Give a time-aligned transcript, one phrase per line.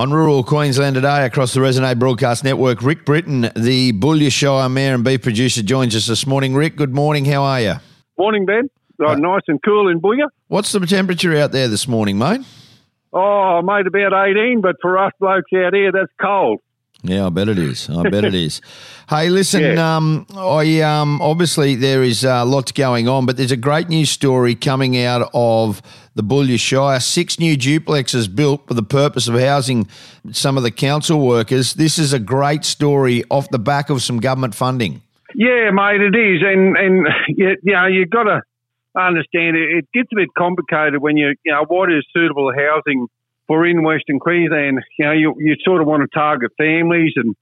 [0.00, 4.94] On rural Queensland today, across the Resonate Broadcast Network, Rick Britton, the Boulia Shire Mayor
[4.94, 6.54] and Beef producer, joins us this morning.
[6.54, 7.26] Rick, good morning.
[7.26, 7.74] How are you?
[8.16, 8.70] Morning, Ben.
[8.98, 10.28] Uh, nice and cool in Boulia.
[10.48, 12.40] What's the temperature out there this morning, mate?
[13.12, 16.60] Oh, mate, about 18, but for us blokes out here, that's cold.
[17.02, 17.88] Yeah, I bet it is.
[17.88, 18.60] I bet it is.
[19.10, 19.96] Hey, listen, yeah.
[19.96, 24.08] um, I um, obviously there is uh, lots going on, but there's a great news
[24.08, 25.82] story coming out of
[26.14, 27.00] the Boulia Shire.
[27.00, 29.88] Six new duplexes built for the purpose of housing
[30.30, 31.74] some of the council workers.
[31.74, 35.02] This is a great story off the back of some government funding.
[35.34, 38.42] Yeah, mate, it is, and and you, you know you've got to
[38.96, 39.78] understand it.
[39.78, 43.08] It gets a bit complicated when you you know what is suitable housing
[43.50, 47.34] for in Western Queensland, you know, you, you sort of want to target families and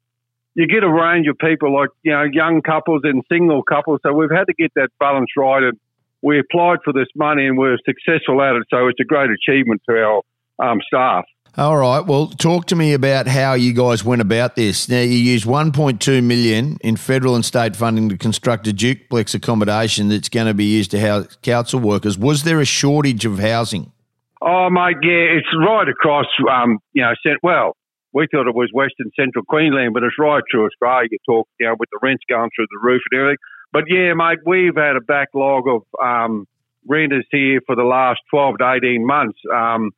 [0.54, 4.00] you get a range of people like, you know, young couples and single couples.
[4.02, 5.64] So we've had to get that balance right.
[5.64, 5.78] And
[6.22, 8.62] we applied for this money and we're successful at it.
[8.70, 10.22] So it's a great achievement to our
[10.70, 11.26] um, staff.
[11.58, 12.00] All right.
[12.00, 14.88] Well, talk to me about how you guys went about this.
[14.88, 20.08] Now, you used 1.2 million in federal and state funding to construct a duplex accommodation
[20.08, 22.16] that's going to be used to house council workers.
[22.16, 23.92] Was there a shortage of housing?
[24.40, 27.76] Oh, mate, yeah, it's right across, um, you know, well,
[28.12, 31.08] we thought it was Western Central Queensland, but it's right through Australia.
[31.10, 33.38] You talk, you know, with the rents going through the roof and everything.
[33.72, 36.46] But yeah, mate, we've had a backlog of um,
[36.86, 39.38] renters here for the last 12 to 18 months.
[39.52, 39.90] Um,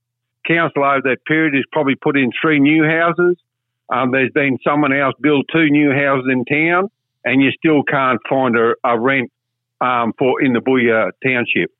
[0.46, 3.36] council over that period has probably put in three new houses.
[3.92, 6.88] Um, there's been someone else build two new houses in town,
[7.24, 9.30] and you still can't find a, a rent
[9.80, 11.70] um, for in the Boulia township.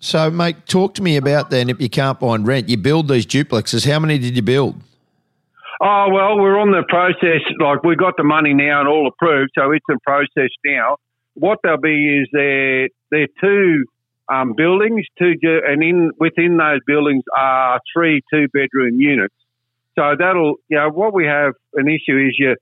[0.00, 1.68] So, mate, talk to me about then.
[1.68, 3.90] If you can't find rent, you build these duplexes.
[3.90, 4.80] How many did you build?
[5.82, 7.40] Oh well, we're on the process.
[7.58, 10.96] Like we got the money now and all approved, so it's in process now.
[11.34, 13.84] What they'll be is they're they're two
[14.30, 19.34] um, buildings, two and in within those buildings are three two bedroom units.
[19.98, 22.56] So that'll you know what we have an issue is you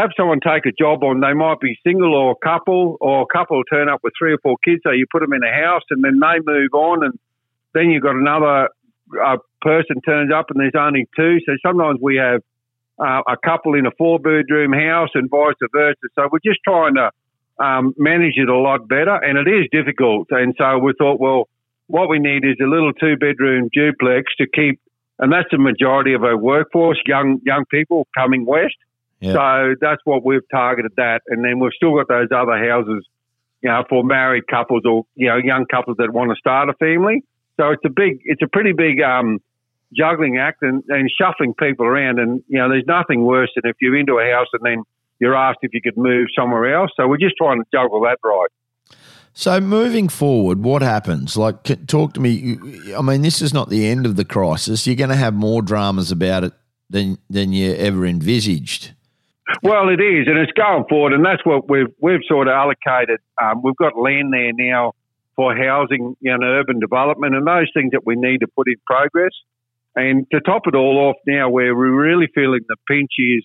[0.00, 1.20] have someone take a job on.
[1.20, 4.38] They might be single or a couple, or a couple turn up with three or
[4.42, 4.80] four kids.
[4.82, 7.18] So you put them in a house, and then they move on, and
[7.74, 8.68] then you've got another
[9.22, 11.38] uh, person turns up, and there's only two.
[11.46, 12.40] So sometimes we have
[12.98, 15.96] uh, a couple in a four bedroom house, and vice versa.
[16.14, 17.10] So we're just trying to
[17.58, 20.28] um, manage it a lot better, and it is difficult.
[20.30, 21.48] And so we thought, well,
[21.86, 24.80] what we need is a little two bedroom duplex to keep,
[25.18, 28.76] and that's the majority of our workforce, young young people coming west.
[29.22, 33.06] So that's what we've targeted that, and then we've still got those other houses,
[33.62, 36.74] you know, for married couples or you know young couples that want to start a
[36.74, 37.22] family.
[37.58, 39.38] So it's a big, it's a pretty big um,
[39.94, 42.18] juggling act and, and shuffling people around.
[42.18, 44.84] And you know, there's nothing worse than if you're into a house and then
[45.18, 46.90] you're asked if you could move somewhere else.
[46.96, 48.48] So we're just trying to juggle that right.
[49.32, 51.36] So moving forward, what happens?
[51.36, 52.58] Like, talk to me.
[52.96, 54.86] I mean, this is not the end of the crisis.
[54.86, 56.52] You're going to have more dramas about it
[56.88, 58.92] than than you ever envisaged.
[59.62, 63.20] Well, it is, and it's going forward, and that's what we've we've sort of allocated.
[63.42, 64.92] Um, we've got land there now
[65.36, 69.32] for housing and urban development, and those things that we need to put in progress.
[69.96, 73.44] And to top it all off, now where we're really feeling the pinch is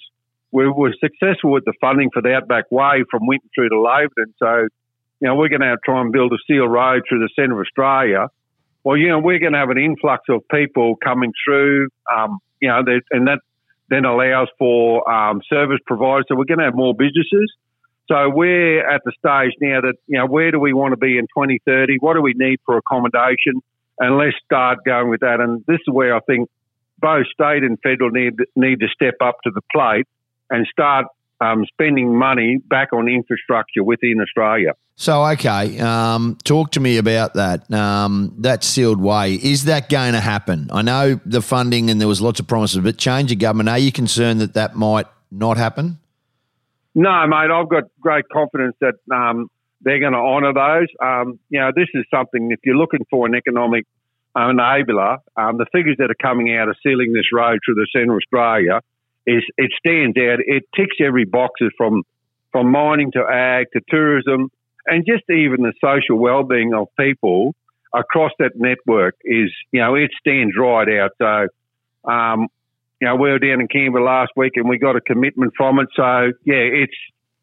[0.51, 4.33] we were successful with the funding for the Outback Way from Winton through to Laverton.
[4.37, 4.67] So,
[5.19, 7.65] you know, we're going to try and build a steel road through the centre of
[7.65, 8.27] Australia.
[8.83, 11.89] Well, you know, we're going to have an influx of people coming through.
[12.15, 13.39] Um, you know, and that
[13.89, 16.25] then allows for um, service providers.
[16.27, 17.51] So we're going to have more businesses.
[18.07, 21.17] So we're at the stage now that, you know, where do we want to be
[21.17, 21.97] in 2030?
[21.99, 23.61] What do we need for accommodation?
[23.99, 25.39] And let's start going with that.
[25.39, 26.49] And this is where I think
[26.99, 30.07] both state and federal need, need to step up to the plate
[30.49, 31.07] and start
[31.41, 34.73] um, spending money back on infrastructure within Australia.
[34.95, 37.71] So, okay, um, talk to me about that.
[37.71, 40.69] Um, that sealed way is that going to happen?
[40.71, 43.69] I know the funding and there was lots of promises, but change of government.
[43.69, 45.99] Are you concerned that that might not happen?
[46.93, 47.51] No, mate.
[47.51, 49.49] I've got great confidence that um,
[49.81, 50.87] they're going to honour those.
[51.03, 52.51] Um, you know, this is something.
[52.51, 53.85] If you're looking for an economic
[54.35, 58.13] enabler, um, the figures that are coming out of sealing this road through the centre
[58.13, 58.79] of Australia
[59.25, 60.39] is it stands out.
[60.39, 62.03] It ticks every boxes from
[62.51, 64.49] from mining to ag to tourism
[64.85, 67.55] and just even the social well-being of people
[67.93, 71.11] across that network is you know it stands right out.
[71.17, 72.47] So um,
[73.01, 75.79] you know we were down in Canberra last week and we got a commitment from
[75.79, 75.87] it.
[75.95, 76.97] So yeah, it's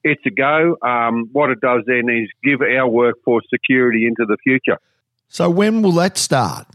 [0.05, 0.77] it's a go.
[0.83, 4.79] Um, what it does then is give our workforce security into the future.
[5.29, 6.67] So when will that start?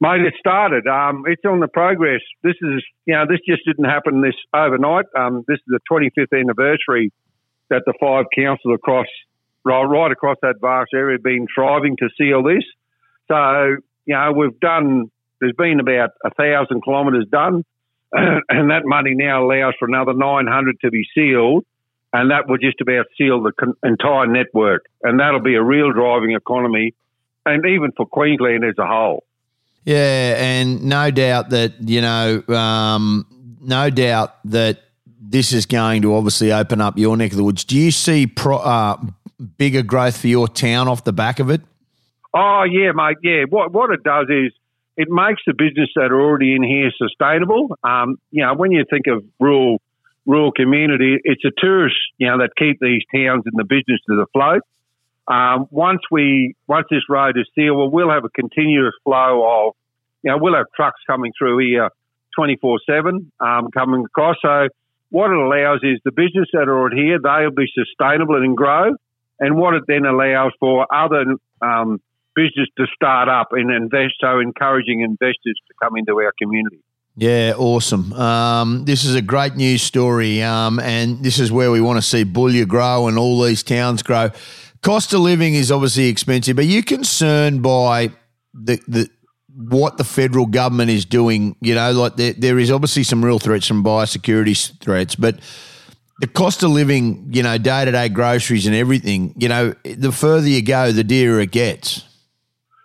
[0.00, 0.86] Mate, it started.
[0.86, 2.20] Um, it's on the progress.
[2.42, 5.06] This is, you know, this just didn't happen this overnight.
[5.16, 7.12] Um, this is the 25th anniversary
[7.68, 9.06] that the five councils across,
[9.64, 12.64] right, right across that vast area have been striving to seal this.
[13.26, 15.10] So, you know, we've done,
[15.40, 17.64] there's been about a thousand kilometres done.
[18.12, 21.64] and that money now allows for another 900 to be sealed,
[22.12, 25.92] and that will just about seal the con- entire network, and that'll be a real
[25.92, 26.94] driving economy,
[27.44, 29.24] and even for Queensland as a whole.
[29.88, 33.24] Yeah, and no doubt that you know, um,
[33.58, 34.82] no doubt that
[35.18, 37.64] this is going to obviously open up your neck of the woods.
[37.64, 38.98] Do you see pro, uh,
[39.56, 41.62] bigger growth for your town off the back of it?
[42.34, 43.16] Oh yeah, mate.
[43.22, 44.52] Yeah, what what it does is
[44.98, 47.74] it makes the business that are already in here sustainable.
[47.82, 49.80] Um, you know, when you think of rural
[50.26, 54.60] rural community, it's a tourist, you know, that keep these towns and the businesses afloat.
[55.30, 59.74] Um, once we once this road is sealed, well, have a continuous flow of,
[60.22, 61.90] you know, we'll have trucks coming through here
[62.34, 64.36] twenty four seven um, coming across.
[64.40, 64.68] So
[65.10, 68.94] what it allows is the business that are here, they'll be sustainable and grow.
[69.40, 71.24] And what it then allows for other
[71.62, 72.00] um,
[72.34, 76.80] business to start up and invest, so encouraging investors to come into our community.
[77.16, 78.12] Yeah, awesome.
[78.12, 82.02] Um, this is a great news story, um, and this is where we want to
[82.02, 84.30] see Boulia grow and all these towns grow.
[84.82, 86.58] Cost of living is obviously expensive.
[86.58, 88.10] Are you concerned by
[88.54, 89.10] the, the
[89.54, 91.56] what the federal government is doing?
[91.60, 95.40] You know, like there, there is obviously some real threats, some biosecurity threats, but
[96.20, 100.12] the cost of living, you know, day to day groceries and everything, you know, the
[100.12, 102.04] further you go, the dearer it gets.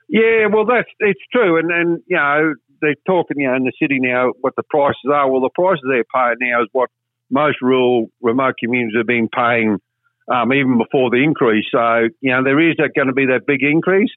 [0.09, 3.71] Yeah, well, that's it's true, and and you know they're talking you know in the
[3.81, 5.29] city now what the prices are.
[5.29, 6.89] Well, the prices they're paying now is what
[7.31, 9.79] most rural remote communities have been paying
[10.27, 11.65] um, even before the increase.
[11.71, 14.11] So you know there is going to be that big increase,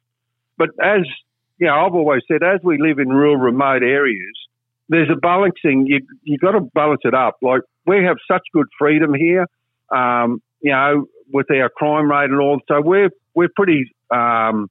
[0.58, 1.02] but as
[1.58, 4.36] you know, I've always said as we live in rural remote areas,
[4.88, 5.86] there's a balancing.
[5.86, 7.36] You you got to balance it up.
[7.42, 9.46] Like we have such good freedom here,
[9.94, 12.60] um, you know, with our crime rate and all.
[12.68, 14.68] So we're we're pretty um,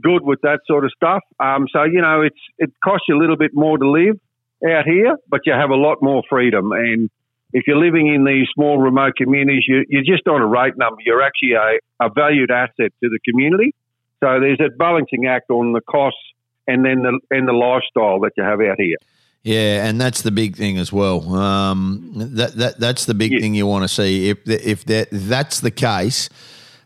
[0.00, 1.22] good with that sort of stuff.
[1.40, 4.18] Um, so you know, it's it costs you a little bit more to live
[4.64, 6.72] out here, but you have a lot more freedom.
[6.72, 7.10] And
[7.52, 11.00] if you're living in these small remote communities, you, you're just not a rate number.
[11.04, 13.74] You're actually a, a valued asset to the community.
[14.22, 16.18] So there's a balancing act on the costs
[16.66, 18.96] and then the and the lifestyle that you have out here.
[19.42, 21.34] Yeah, and that's the big thing as well.
[21.34, 23.40] Um, that that that's the big yeah.
[23.40, 24.28] thing you want to see.
[24.30, 26.28] If if that that's the case,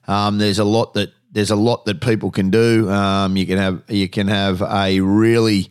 [0.07, 2.91] um, there's a lot that there's a lot that people can do.
[2.91, 5.71] Um, you can have you can have a really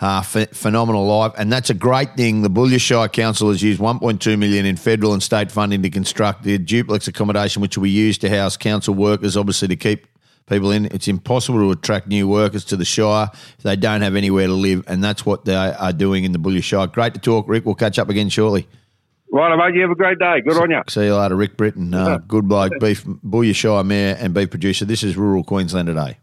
[0.00, 2.42] uh, ph- phenomenal life, and that's a great thing.
[2.42, 6.42] The Boulia Shire Council has used 1.2 million in federal and state funding to construct
[6.42, 10.06] the duplex accommodation, which will be used to house council workers, obviously to keep
[10.46, 10.86] people in.
[10.86, 14.54] It's impossible to attract new workers to the Shire if they don't have anywhere to
[14.54, 16.86] live, and that's what they are doing in the Boulia Shire.
[16.86, 17.66] Great to talk, Rick.
[17.66, 18.66] We'll catch up again shortly.
[19.32, 19.76] Right, mate.
[19.76, 20.40] You have a great day.
[20.40, 20.82] Good on you.
[20.88, 21.94] See you later, Rick Britton.
[21.94, 24.84] Uh, good bloke, beef Boulia Shire Mayor and beef producer.
[24.84, 26.18] This is Rural Queensland today.